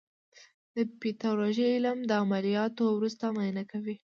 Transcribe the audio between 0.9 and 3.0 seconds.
پیتالوژي علم د عملیاتو